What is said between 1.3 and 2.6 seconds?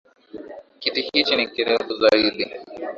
ni kerufu zaidi